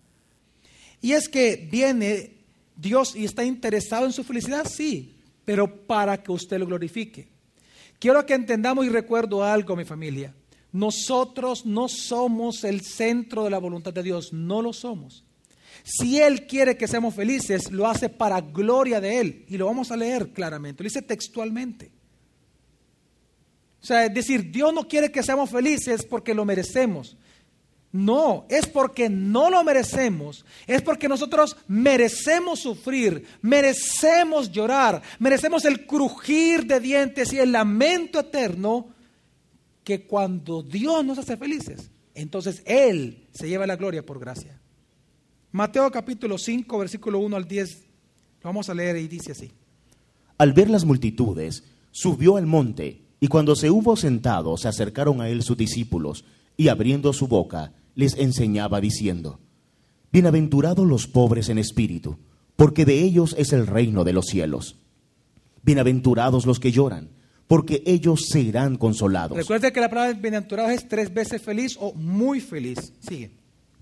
Y 1.00 1.12
es 1.12 1.28
que 1.28 1.68
viene 1.70 2.36
Dios 2.76 3.16
y 3.16 3.24
está 3.24 3.44
interesado 3.44 4.06
en 4.06 4.12
su 4.12 4.22
felicidad, 4.22 4.64
sí, 4.64 5.16
pero 5.44 5.86
para 5.86 6.22
que 6.22 6.30
usted 6.30 6.58
lo 6.60 6.66
glorifique. 6.66 7.31
Quiero 8.02 8.26
que 8.26 8.34
entendamos 8.34 8.84
y 8.84 8.88
recuerdo 8.88 9.44
algo, 9.44 9.76
mi 9.76 9.84
familia. 9.84 10.34
Nosotros 10.72 11.64
no 11.64 11.88
somos 11.88 12.64
el 12.64 12.80
centro 12.80 13.44
de 13.44 13.50
la 13.50 13.58
voluntad 13.58 13.92
de 13.92 14.02
Dios, 14.02 14.32
no 14.32 14.60
lo 14.60 14.72
somos. 14.72 15.24
Si 15.84 16.20
Él 16.20 16.48
quiere 16.48 16.76
que 16.76 16.88
seamos 16.88 17.14
felices, 17.14 17.70
lo 17.70 17.86
hace 17.86 18.08
para 18.08 18.40
gloria 18.40 19.00
de 19.00 19.20
Él. 19.20 19.44
Y 19.46 19.56
lo 19.56 19.66
vamos 19.66 19.92
a 19.92 19.96
leer 19.96 20.32
claramente, 20.32 20.82
lo 20.82 20.88
dice 20.88 21.02
textualmente. 21.02 21.92
O 23.80 23.86
sea, 23.86 24.06
es 24.06 24.12
decir, 24.12 24.50
Dios 24.50 24.74
no 24.74 24.88
quiere 24.88 25.12
que 25.12 25.22
seamos 25.22 25.48
felices 25.48 26.04
porque 26.04 26.34
lo 26.34 26.44
merecemos. 26.44 27.16
No, 27.92 28.46
es 28.48 28.66
porque 28.66 29.10
no 29.10 29.50
lo 29.50 29.62
merecemos. 29.62 30.46
Es 30.66 30.80
porque 30.80 31.08
nosotros 31.08 31.56
merecemos 31.68 32.60
sufrir, 32.60 33.26
merecemos 33.42 34.50
llorar, 34.50 35.02
merecemos 35.18 35.66
el 35.66 35.86
crujir 35.86 36.66
de 36.66 36.80
dientes 36.80 37.32
y 37.34 37.38
el 37.38 37.52
lamento 37.52 38.20
eterno 38.20 38.88
que 39.84 40.06
cuando 40.06 40.62
Dios 40.62 41.04
nos 41.04 41.18
hace 41.18 41.36
felices, 41.36 41.90
entonces 42.14 42.62
Él 42.64 43.26
se 43.32 43.48
lleva 43.48 43.66
la 43.66 43.76
gloria 43.76 44.04
por 44.04 44.18
gracia. 44.18 44.58
Mateo 45.50 45.90
capítulo 45.90 46.38
5, 46.38 46.78
versículo 46.78 47.18
1 47.18 47.36
al 47.36 47.46
10, 47.46 47.84
lo 48.42 48.48
vamos 48.48 48.70
a 48.70 48.74
leer 48.74 48.96
y 48.96 49.08
dice 49.08 49.32
así. 49.32 49.52
Al 50.38 50.52
ver 50.54 50.70
las 50.70 50.84
multitudes, 50.84 51.64
subió 51.90 52.36
al 52.36 52.46
monte, 52.46 53.02
y 53.20 53.28
cuando 53.28 53.54
se 53.54 53.70
hubo 53.70 53.96
sentado, 53.96 54.56
se 54.56 54.68
acercaron 54.68 55.20
a 55.20 55.28
él 55.28 55.42
sus 55.42 55.56
discípulos, 55.56 56.24
y 56.56 56.68
abriendo 56.68 57.12
su 57.12 57.28
boca, 57.28 57.72
les 57.94 58.16
enseñaba 58.16 58.80
diciendo, 58.80 59.40
Bienaventurados 60.12 60.86
los 60.86 61.06
pobres 61.06 61.48
en 61.48 61.58
espíritu, 61.58 62.18
porque 62.56 62.84
de 62.84 63.00
ellos 63.00 63.34
es 63.38 63.52
el 63.52 63.66
reino 63.66 64.04
de 64.04 64.12
los 64.12 64.26
cielos. 64.26 64.76
Bienaventurados 65.62 66.44
los 66.44 66.60
que 66.60 66.70
lloran, 66.70 67.10
porque 67.46 67.82
ellos 67.86 68.26
serán 68.28 68.76
consolados. 68.76 69.38
Recuerde 69.38 69.72
que 69.72 69.80
la 69.80 69.88
palabra 69.88 70.12
bienaventurado 70.12 70.70
es 70.70 70.86
tres 70.86 71.12
veces 71.14 71.40
feliz 71.40 71.78
o 71.80 71.94
muy 71.94 72.40
feliz. 72.40 72.92
Sigue. 73.00 73.30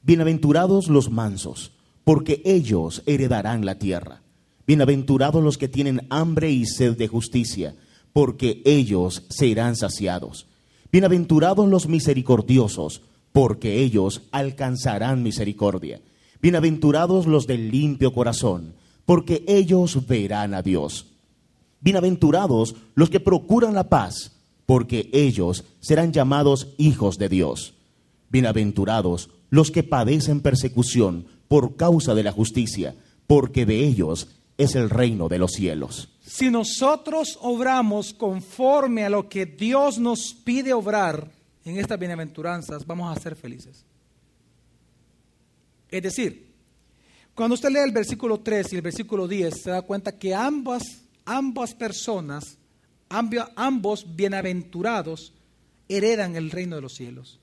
Bienaventurados 0.02 0.88
los 0.88 1.10
mansos, 1.10 1.72
porque 2.04 2.42
ellos 2.44 3.02
heredarán 3.06 3.64
la 3.64 3.78
tierra. 3.78 4.22
Bienaventurados 4.66 5.42
los 5.42 5.58
que 5.58 5.68
tienen 5.68 6.06
hambre 6.10 6.50
y 6.50 6.64
sed 6.64 6.96
de 6.96 7.08
justicia, 7.08 7.74
porque 8.12 8.62
ellos 8.64 9.26
serán 9.30 9.74
saciados. 9.74 10.46
Bienaventurados 10.92 11.68
los 11.68 11.88
misericordiosos, 11.88 13.02
porque 13.32 13.82
ellos 13.82 14.22
alcanzarán 14.32 15.22
misericordia. 15.22 16.00
Bienaventurados 16.42 17.26
los 17.26 17.46
del 17.46 17.70
limpio 17.70 18.12
corazón, 18.12 18.74
porque 19.04 19.44
ellos 19.46 20.06
verán 20.06 20.54
a 20.54 20.62
Dios. 20.62 21.06
Bienaventurados 21.80 22.74
los 22.94 23.10
que 23.10 23.20
procuran 23.20 23.74
la 23.74 23.88
paz, 23.88 24.32
porque 24.66 25.10
ellos 25.12 25.64
serán 25.80 26.12
llamados 26.12 26.68
hijos 26.78 27.18
de 27.18 27.28
Dios. 27.28 27.74
Bienaventurados 28.30 29.30
los 29.48 29.70
que 29.70 29.82
padecen 29.82 30.40
persecución 30.40 31.26
por 31.48 31.76
causa 31.76 32.14
de 32.14 32.22
la 32.22 32.32
justicia, 32.32 32.94
porque 33.26 33.66
de 33.66 33.84
ellos 33.84 34.28
es 34.56 34.74
el 34.74 34.90
reino 34.90 35.28
de 35.28 35.38
los 35.38 35.52
cielos. 35.52 36.10
Si 36.20 36.50
nosotros 36.50 37.38
obramos 37.40 38.12
conforme 38.14 39.04
a 39.04 39.10
lo 39.10 39.28
que 39.28 39.46
Dios 39.46 39.98
nos 39.98 40.34
pide 40.44 40.72
obrar, 40.72 41.32
en 41.64 41.78
estas 41.78 41.98
bienaventuranzas 41.98 42.86
vamos 42.86 43.16
a 43.16 43.20
ser 43.20 43.36
felices. 43.36 43.84
Es 45.88 46.02
decir, 46.02 46.50
cuando 47.34 47.54
usted 47.54 47.70
lee 47.70 47.80
el 47.80 47.92
versículo 47.92 48.40
3 48.40 48.72
y 48.72 48.76
el 48.76 48.82
versículo 48.82 49.26
10, 49.26 49.62
se 49.62 49.70
da 49.70 49.82
cuenta 49.82 50.18
que 50.18 50.34
ambas, 50.34 50.82
ambas 51.24 51.74
personas, 51.74 52.58
ambos 53.08 54.06
bienaventurados, 54.14 55.32
heredan 55.88 56.36
el 56.36 56.50
reino 56.50 56.76
de 56.76 56.82
los 56.82 56.94
cielos. 56.94 57.40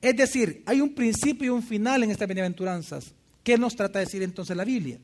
Es 0.00 0.16
decir, 0.16 0.62
hay 0.66 0.80
un 0.80 0.94
principio 0.94 1.46
y 1.46 1.50
un 1.50 1.62
final 1.62 2.02
en 2.02 2.10
estas 2.10 2.26
bienaventuranzas. 2.26 3.14
¿Qué 3.44 3.56
nos 3.56 3.76
trata 3.76 4.00
de 4.00 4.06
decir 4.06 4.22
entonces 4.22 4.56
la 4.56 4.64
Biblia? 4.64 4.98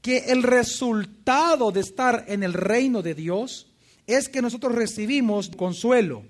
Que 0.00 0.18
el 0.30 0.42
resultado 0.42 1.70
de 1.70 1.80
estar 1.80 2.24
en 2.28 2.42
el 2.42 2.54
reino 2.54 3.02
de 3.02 3.14
Dios 3.14 3.66
es 4.06 4.30
que 4.30 4.40
nosotros 4.40 4.74
recibimos 4.74 5.50
consuelo, 5.50 6.24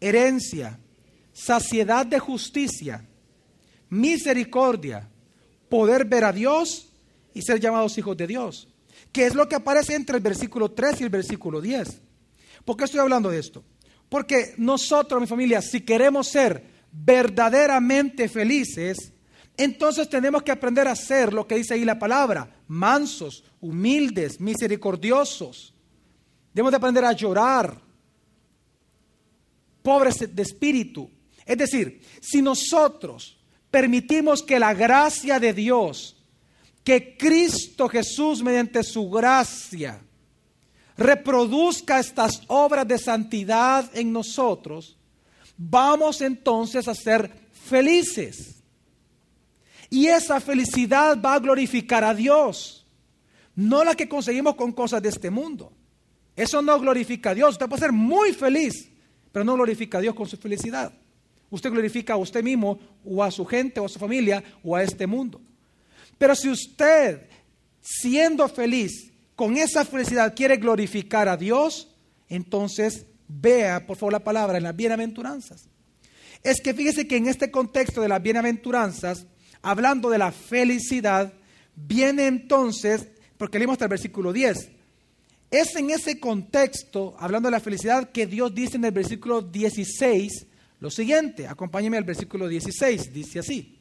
herencia, 0.00 0.78
saciedad 1.32 2.06
de 2.06 2.18
justicia, 2.18 3.06
misericordia, 3.88 5.08
poder 5.68 6.04
ver 6.04 6.24
a 6.24 6.32
Dios 6.32 6.88
y 7.34 7.42
ser 7.42 7.60
llamados 7.60 7.98
hijos 7.98 8.16
de 8.16 8.26
Dios. 8.26 8.68
¿Qué 9.12 9.26
es 9.26 9.34
lo 9.34 9.48
que 9.48 9.56
aparece 9.56 9.94
entre 9.94 10.16
el 10.16 10.22
versículo 10.22 10.70
3 10.70 11.00
y 11.00 11.04
el 11.04 11.10
versículo 11.10 11.60
10? 11.60 12.00
¿Por 12.64 12.76
qué 12.76 12.84
estoy 12.84 13.00
hablando 13.00 13.30
de 13.30 13.38
esto? 13.38 13.64
Porque 14.08 14.54
nosotros, 14.58 15.20
mi 15.20 15.26
familia, 15.26 15.60
si 15.60 15.82
queremos 15.82 16.28
ser 16.28 16.64
verdaderamente 16.92 18.28
felices, 18.28 19.12
entonces 19.56 20.08
tenemos 20.08 20.42
que 20.42 20.52
aprender 20.52 20.86
a 20.88 20.96
ser 20.96 21.32
lo 21.32 21.46
que 21.46 21.56
dice 21.56 21.74
ahí 21.74 21.84
la 21.84 21.98
palabra, 21.98 22.62
mansos, 22.68 23.44
humildes, 23.60 24.40
misericordiosos. 24.40 25.74
Debemos 26.52 26.72
de 26.72 26.76
aprender 26.76 27.04
a 27.04 27.12
llorar, 27.12 27.80
pobres 29.86 30.34
de 30.34 30.42
espíritu. 30.42 31.08
Es 31.44 31.56
decir, 31.56 32.00
si 32.20 32.42
nosotros 32.42 33.38
permitimos 33.70 34.42
que 34.42 34.58
la 34.58 34.74
gracia 34.74 35.38
de 35.38 35.52
Dios, 35.52 36.16
que 36.82 37.16
Cristo 37.16 37.88
Jesús 37.88 38.42
mediante 38.42 38.82
su 38.82 39.08
gracia, 39.08 40.02
reproduzca 40.96 42.00
estas 42.00 42.42
obras 42.48 42.88
de 42.88 42.98
santidad 42.98 43.88
en 43.96 44.12
nosotros, 44.12 44.96
vamos 45.56 46.20
entonces 46.20 46.88
a 46.88 46.94
ser 46.96 47.30
felices. 47.52 48.56
Y 49.88 50.06
esa 50.06 50.40
felicidad 50.40 51.16
va 51.24 51.34
a 51.34 51.38
glorificar 51.38 52.02
a 52.02 52.12
Dios, 52.12 52.84
no 53.54 53.84
la 53.84 53.94
que 53.94 54.08
conseguimos 54.08 54.56
con 54.56 54.72
cosas 54.72 55.00
de 55.00 55.10
este 55.10 55.30
mundo. 55.30 55.72
Eso 56.34 56.60
no 56.60 56.76
glorifica 56.80 57.30
a 57.30 57.34
Dios. 57.34 57.52
Usted 57.52 57.68
puede 57.68 57.82
ser 57.82 57.92
muy 57.92 58.32
feliz 58.32 58.95
pero 59.36 59.44
no 59.44 59.52
glorifica 59.52 59.98
a 59.98 60.00
Dios 60.00 60.14
con 60.14 60.26
su 60.26 60.38
felicidad. 60.38 60.90
Usted 61.50 61.70
glorifica 61.70 62.14
a 62.14 62.16
usted 62.16 62.42
mismo 62.42 62.78
o 63.04 63.22
a 63.22 63.30
su 63.30 63.44
gente 63.44 63.78
o 63.78 63.84
a 63.84 63.88
su 63.90 63.98
familia 63.98 64.42
o 64.64 64.74
a 64.74 64.82
este 64.82 65.06
mundo. 65.06 65.42
Pero 66.16 66.34
si 66.34 66.48
usted, 66.48 67.20
siendo 67.82 68.48
feliz, 68.48 69.12
con 69.34 69.58
esa 69.58 69.84
felicidad 69.84 70.34
quiere 70.34 70.56
glorificar 70.56 71.28
a 71.28 71.36
Dios, 71.36 71.94
entonces 72.30 73.04
vea, 73.28 73.86
por 73.86 73.98
favor, 73.98 74.14
la 74.14 74.24
palabra 74.24 74.56
en 74.56 74.64
las 74.64 74.74
bienaventuranzas. 74.74 75.68
Es 76.42 76.62
que 76.62 76.72
fíjese 76.72 77.06
que 77.06 77.18
en 77.18 77.26
este 77.26 77.50
contexto 77.50 78.00
de 78.00 78.08
las 78.08 78.22
bienaventuranzas, 78.22 79.26
hablando 79.60 80.08
de 80.08 80.16
la 80.16 80.32
felicidad, 80.32 81.34
viene 81.74 82.26
entonces, 82.26 83.08
porque 83.36 83.58
leímos 83.58 83.74
hasta 83.74 83.84
el 83.84 83.90
versículo 83.90 84.32
10, 84.32 84.75
es 85.50 85.76
en 85.76 85.90
ese 85.90 86.18
contexto, 86.18 87.16
hablando 87.18 87.48
de 87.48 87.52
la 87.52 87.60
felicidad, 87.60 88.10
que 88.10 88.26
Dios 88.26 88.54
dice 88.54 88.76
en 88.76 88.84
el 88.84 88.92
versículo 88.92 89.42
16 89.42 90.46
lo 90.80 90.90
siguiente. 90.90 91.46
Acompáñeme 91.46 91.96
al 91.96 92.04
versículo 92.04 92.48
16, 92.48 93.12
dice 93.12 93.38
así. 93.38 93.78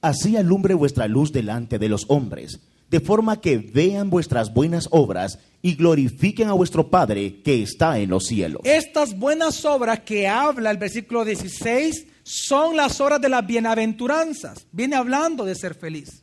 Así 0.00 0.36
alumbre 0.36 0.74
vuestra 0.74 1.08
luz 1.08 1.32
delante 1.32 1.78
de 1.78 1.88
los 1.88 2.04
hombres, 2.08 2.60
de 2.88 3.00
forma 3.00 3.40
que 3.40 3.58
vean 3.58 4.10
vuestras 4.10 4.54
buenas 4.54 4.88
obras 4.92 5.40
y 5.60 5.74
glorifiquen 5.74 6.48
a 6.48 6.52
vuestro 6.52 6.88
Padre 6.88 7.42
que 7.42 7.62
está 7.62 7.98
en 7.98 8.10
los 8.10 8.26
cielos. 8.26 8.62
Estas 8.64 9.18
buenas 9.18 9.64
obras 9.64 10.00
que 10.00 10.28
habla 10.28 10.70
el 10.70 10.78
versículo 10.78 11.24
16 11.24 12.06
son 12.22 12.76
las 12.76 13.00
obras 13.00 13.20
de 13.20 13.28
las 13.28 13.44
bienaventuranzas. 13.44 14.66
Viene 14.70 14.94
hablando 14.94 15.44
de 15.44 15.56
ser 15.56 15.74
feliz. 15.74 16.22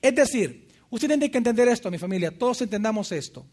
Es 0.00 0.14
decir, 0.14 0.68
usted 0.88 1.08
tiene 1.08 1.30
que 1.30 1.38
entender 1.38 1.66
esto, 1.66 1.90
mi 1.90 1.98
familia, 1.98 2.30
todos 2.30 2.62
entendamos 2.62 3.10
esto. 3.10 3.44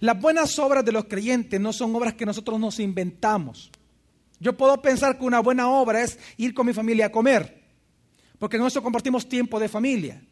Las 0.00 0.20
buenas 0.20 0.58
obras 0.58 0.84
de 0.84 0.92
los 0.92 1.04
creyentes 1.04 1.60
no 1.60 1.72
son 1.72 1.94
obras 1.94 2.14
que 2.14 2.26
nosotros 2.26 2.60
nos 2.60 2.78
inventamos. 2.80 3.70
Yo 4.38 4.56
puedo 4.56 4.80
pensar 4.82 5.18
que 5.18 5.24
una 5.24 5.40
buena 5.40 5.68
obra 5.68 6.02
es 6.02 6.18
ir 6.36 6.52
con 6.52 6.66
mi 6.66 6.72
familia 6.72 7.06
a 7.06 7.12
comer, 7.12 7.62
porque 8.38 8.58
eso 8.58 8.82
compartimos 8.82 9.28
tiempo 9.28 9.58
de 9.58 9.68
familia. 9.68 10.22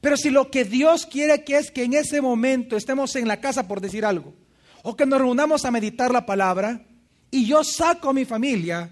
Pero 0.00 0.16
si 0.16 0.30
lo 0.30 0.50
que 0.50 0.64
Dios 0.64 1.06
quiere 1.06 1.44
que 1.44 1.58
es 1.58 1.70
que 1.70 1.84
en 1.84 1.94
ese 1.94 2.20
momento 2.20 2.76
estemos 2.76 3.16
en 3.16 3.28
la 3.28 3.40
casa, 3.40 3.66
por 3.66 3.80
decir 3.80 4.04
algo, 4.04 4.34
o 4.82 4.96
que 4.96 5.06
nos 5.06 5.20
reunamos 5.20 5.64
a 5.64 5.70
meditar 5.70 6.12
la 6.12 6.24
palabra, 6.24 6.86
y 7.30 7.46
yo 7.46 7.62
saco 7.64 8.10
a 8.10 8.14
mi 8.14 8.24
familia, 8.24 8.90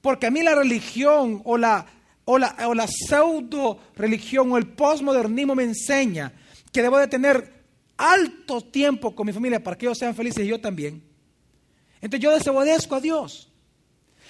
porque 0.00 0.26
a 0.26 0.30
mí 0.30 0.42
la 0.42 0.54
religión 0.54 1.40
o 1.44 1.56
la, 1.56 1.86
o 2.24 2.38
la, 2.38 2.54
o 2.68 2.74
la 2.74 2.86
pseudo 2.86 3.78
religión 3.96 4.52
o 4.52 4.58
el 4.58 4.68
postmodernismo 4.68 5.54
me 5.54 5.64
enseña 5.64 6.32
que 6.70 6.82
debo 6.82 6.98
de 6.98 7.08
tener 7.08 7.63
alto 7.96 8.60
tiempo 8.60 9.14
con 9.14 9.26
mi 9.26 9.32
familia 9.32 9.62
para 9.62 9.76
que 9.76 9.86
ellos 9.86 9.98
sean 9.98 10.14
felices 10.14 10.44
y 10.44 10.48
yo 10.48 10.60
también. 10.60 11.02
Entonces 12.00 12.20
yo 12.20 12.32
desobedezco 12.32 12.96
a 12.96 13.00
Dios. 13.00 13.50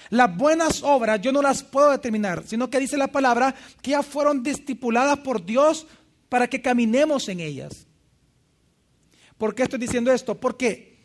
Las 0.09 0.35
buenas 0.37 0.83
obras 0.83 1.19
yo 1.21 1.31
no 1.31 1.41
las 1.41 1.63
puedo 1.63 1.91
determinar, 1.91 2.43
sino 2.45 2.69
que 2.69 2.79
dice 2.79 2.97
la 2.97 3.07
palabra 3.07 3.55
que 3.81 3.91
ya 3.91 4.03
fueron 4.03 4.45
estipuladas 4.45 5.19
por 5.19 5.45
Dios 5.45 5.87
para 6.29 6.47
que 6.47 6.61
caminemos 6.61 7.27
en 7.27 7.39
ellas. 7.39 7.87
¿Por 9.37 9.55
qué 9.55 9.63
estoy 9.63 9.79
diciendo 9.79 10.11
esto? 10.11 10.35
Porque 10.35 10.95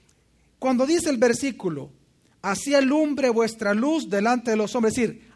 Cuando 0.58 0.86
dice 0.86 1.08
el 1.08 1.16
versículo, 1.16 1.90
así 2.42 2.74
alumbre 2.74 3.30
vuestra 3.30 3.72
luz 3.72 4.10
delante 4.10 4.50
de 4.50 4.58
los 4.58 4.74
hombres, 4.74 4.98
es 4.98 5.08
decir, 5.08 5.29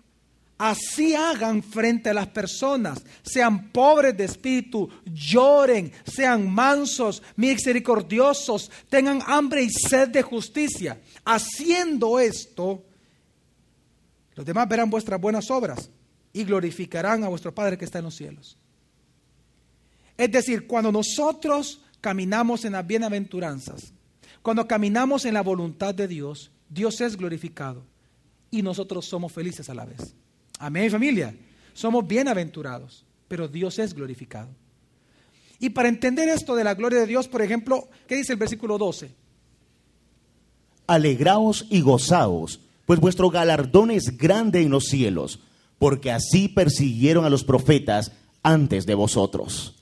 así 0.58 1.14
hagan 1.14 1.62
frente 1.62 2.10
a 2.10 2.14
las 2.14 2.28
personas, 2.28 3.02
sean 3.22 3.70
pobres 3.70 4.16
de 4.16 4.24
espíritu, 4.24 4.88
lloren, 5.04 5.92
sean 6.04 6.52
mansos, 6.52 7.22
misericordiosos, 7.36 8.70
tengan 8.88 9.20
hambre 9.26 9.62
y 9.62 9.70
sed 9.70 10.08
de 10.08 10.22
justicia. 10.22 11.00
Haciendo 11.24 12.18
esto, 12.18 12.84
los 14.34 14.46
demás 14.46 14.68
verán 14.68 14.90
vuestras 14.90 15.20
buenas 15.20 15.50
obras 15.50 15.90
y 16.32 16.44
glorificarán 16.44 17.24
a 17.24 17.28
vuestro 17.28 17.54
Padre 17.54 17.78
que 17.78 17.84
está 17.84 17.98
en 17.98 18.04
los 18.04 18.16
cielos. 18.16 18.56
Es 20.16 20.30
decir, 20.30 20.66
cuando 20.66 20.92
nosotros 20.92 21.80
caminamos 22.00 22.64
en 22.64 22.72
las 22.72 22.86
bienaventuranzas, 22.86 23.92
cuando 24.42 24.66
caminamos 24.66 25.24
en 25.24 25.34
la 25.34 25.42
voluntad 25.42 25.94
de 25.94 26.06
Dios, 26.06 26.50
Dios 26.68 27.00
es 27.00 27.16
glorificado 27.16 27.82
y 28.50 28.62
nosotros 28.62 29.06
somos 29.06 29.32
felices 29.32 29.68
a 29.68 29.74
la 29.74 29.84
vez. 29.84 30.14
Amén, 30.64 30.90
familia. 30.90 31.34
Somos 31.74 32.08
bienaventurados, 32.08 33.04
pero 33.28 33.48
Dios 33.48 33.78
es 33.78 33.92
glorificado. 33.92 34.48
Y 35.60 35.68
para 35.68 35.90
entender 35.90 36.26
esto 36.30 36.54
de 36.56 36.64
la 36.64 36.72
gloria 36.72 37.00
de 37.00 37.06
Dios, 37.06 37.28
por 37.28 37.42
ejemplo, 37.42 37.86
¿qué 38.08 38.16
dice 38.16 38.32
el 38.32 38.38
versículo 38.38 38.78
12? 38.78 39.10
Alegraos 40.86 41.66
y 41.68 41.82
gozaos, 41.82 42.60
pues 42.86 42.98
vuestro 42.98 43.28
galardón 43.28 43.90
es 43.90 44.16
grande 44.16 44.62
en 44.62 44.70
los 44.70 44.84
cielos, 44.84 45.38
porque 45.78 46.10
así 46.10 46.48
persiguieron 46.48 47.26
a 47.26 47.30
los 47.30 47.44
profetas 47.44 48.12
antes 48.42 48.86
de 48.86 48.94
vosotros. 48.94 49.74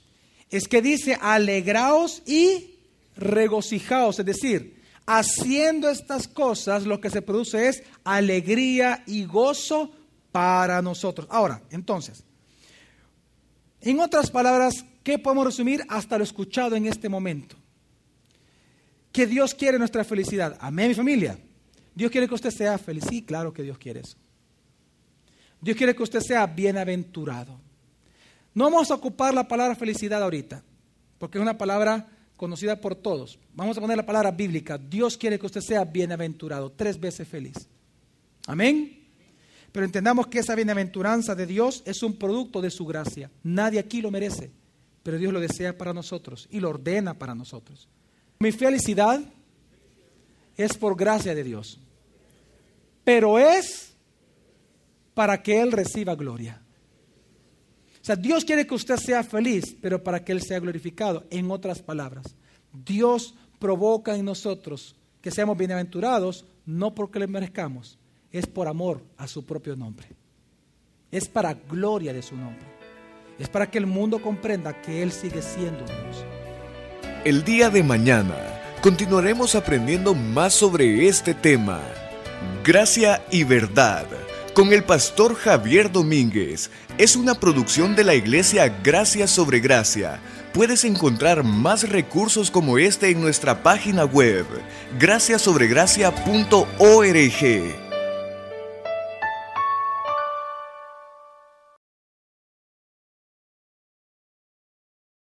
Es 0.49 0.67
que 0.67 0.81
dice, 0.81 1.17
alegraos 1.21 2.23
y 2.25 2.75
regocijaos, 3.15 4.19
es 4.19 4.25
decir, 4.25 4.81
haciendo 5.05 5.87
estas 5.87 6.27
cosas 6.27 6.85
lo 6.85 6.99
que 6.99 7.09
se 7.09 7.21
produce 7.21 7.69
es 7.69 7.83
alegría 8.03 9.01
y 9.07 9.23
gozo 9.23 9.89
para 10.33 10.81
nosotros. 10.81 11.27
Ahora, 11.29 11.61
entonces, 11.69 12.23
en 13.79 13.99
otras 13.99 14.31
palabras, 14.31 14.83
¿qué 15.03 15.19
podemos 15.19 15.45
resumir 15.45 15.85
hasta 15.87 16.17
lo 16.17 16.23
escuchado 16.23 16.75
en 16.75 16.87
este 16.87 17.07
momento? 17.07 17.55
Que 19.11 19.27
Dios 19.27 19.53
quiere 19.53 19.77
nuestra 19.77 20.03
felicidad. 20.03 20.57
Amén, 20.59 20.89
mi 20.89 20.95
familia. 20.95 21.37
Dios 21.93 22.11
quiere 22.11 22.27
que 22.27 22.33
usted 22.33 22.49
sea 22.49 22.79
feliz. 22.79 23.05
Sí, 23.07 23.21
claro 23.21 23.53
que 23.53 23.61
Dios 23.61 23.77
quiere 23.77 23.99
eso. 23.99 24.17
Dios 25.61 25.77
quiere 25.77 25.95
que 25.95 26.01
usted 26.01 26.19
sea 26.19 26.47
bienaventurado. 26.47 27.59
No 28.55 28.65
vamos 28.65 28.89
a 28.89 28.95
ocupar 28.95 29.35
la 29.35 29.47
palabra 29.47 29.75
felicidad 29.75 30.23
ahorita, 30.23 30.63
porque 31.19 31.37
es 31.37 31.41
una 31.43 31.59
palabra 31.59 32.09
conocida 32.37 32.81
por 32.81 32.95
todos. 32.95 33.37
Vamos 33.53 33.77
a 33.77 33.81
poner 33.81 33.97
la 33.97 34.05
palabra 34.05 34.31
bíblica. 34.31 34.79
Dios 34.79 35.15
quiere 35.15 35.37
que 35.37 35.45
usted 35.45 35.61
sea 35.61 35.85
bienaventurado, 35.85 36.71
tres 36.71 36.99
veces 36.99 37.27
feliz. 37.27 37.69
Amén. 38.47 39.02
Pero 39.73 39.85
entendamos 39.87 40.27
que 40.27 40.39
esa 40.39 40.55
bienaventuranza 40.55 41.33
de 41.33 41.47
Dios 41.47 41.81
es 41.85 42.03
un 42.03 42.13
producto 42.13 42.61
de 42.61 42.69
su 42.69 42.85
gracia. 42.85 43.31
Nadie 43.41 43.79
aquí 43.79 44.01
lo 44.01 44.11
merece, 44.11 44.51
pero 45.01 45.17
Dios 45.17 45.33
lo 45.33 45.39
desea 45.39 45.75
para 45.77 45.93
nosotros 45.93 46.47
y 46.51 46.59
lo 46.59 46.69
ordena 46.69 47.17
para 47.17 47.33
nosotros. 47.33 47.89
Mi 48.39 48.51
felicidad 48.51 49.19
es 50.55 50.77
por 50.77 50.95
gracia 50.95 51.33
de 51.33 51.43
Dios, 51.43 51.79
pero 53.03 53.39
es 53.39 53.95
para 55.15 55.41
que 55.41 55.59
Él 55.59 55.71
reciba 55.71 56.15
gloria. 56.15 56.61
O 57.99 58.05
sea, 58.05 58.15
Dios 58.15 58.45
quiere 58.45 58.67
que 58.67 58.75
usted 58.75 58.97
sea 58.97 59.23
feliz, 59.23 59.75
pero 59.81 60.03
para 60.03 60.23
que 60.23 60.33
Él 60.33 60.41
sea 60.43 60.59
glorificado. 60.59 61.25
En 61.31 61.49
otras 61.49 61.81
palabras, 61.81 62.35
Dios 62.71 63.33
provoca 63.57 64.15
en 64.15 64.25
nosotros 64.25 64.95
que 65.21 65.31
seamos 65.31 65.57
bienaventurados, 65.57 66.45
no 66.65 66.93
porque 66.93 67.17
le 67.17 67.27
merezcamos, 67.27 67.97
es 68.33 68.47
por 68.47 68.67
amor 68.67 69.01
a 69.15 69.27
su 69.27 69.45
propio 69.45 69.77
nombre. 69.77 70.07
Es 71.11 71.29
para 71.29 71.53
gloria 71.53 72.11
de 72.11 72.23
su 72.23 72.35
nombre. 72.35 72.65
Es 73.37 73.47
para 73.47 73.69
que 73.69 73.77
el 73.77 73.85
mundo 73.85 74.21
comprenda 74.21 74.81
que 74.81 75.03
Él 75.03 75.11
sigue 75.11 75.41
siendo 75.41 75.85
Dios. 75.85 76.25
El 77.23 77.45
día 77.45 77.69
de 77.69 77.83
mañana 77.83 78.35
continuaremos 78.81 79.55
aprendiendo 79.55 80.15
más 80.15 80.53
sobre 80.53 81.07
este 81.07 81.35
tema. 81.35 81.79
Gracia 82.65 83.23
y 83.31 83.43
verdad 83.43 84.07
con 84.53 84.71
el 84.71 84.83
pastor 84.83 85.35
Javier 85.35 85.91
Domínguez. 85.91 86.69
Es 86.97 87.15
una 87.15 87.35
producción 87.35 87.95
de 87.95 88.03
la 88.03 88.15
iglesia 88.15 88.67
Gracia 88.83 89.27
sobre 89.27 89.59
Gracia. 89.59 90.19
Puedes 90.53 90.85
encontrar 90.85 91.43
más 91.43 91.89
recursos 91.89 92.51
como 92.51 92.77
este 92.77 93.09
en 93.09 93.19
nuestra 93.21 93.63
página 93.63 94.05
web, 94.05 94.45
graciasobregracia.org. 94.99 97.82